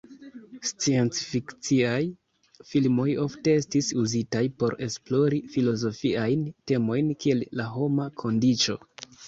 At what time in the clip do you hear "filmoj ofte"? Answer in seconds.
2.71-3.55